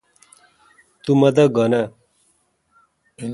[1.03, 1.85] تو مہ دا گھن آ؟